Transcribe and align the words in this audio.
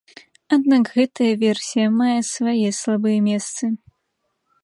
Аднак 0.55 0.87
гэтая 0.95 1.27
версія 1.43 1.87
мае 1.99 2.17
свае 2.31 2.69
слабыя 2.79 3.19
месцы. 3.29 3.63